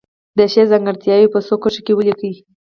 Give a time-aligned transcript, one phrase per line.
[0.37, 2.31] د شعر ځانګړتیاوې په څو کرښو کې ولیکي.